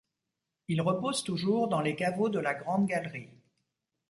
[0.67, 3.29] Ils reposent toujours dans les caveaux de la grande galerie.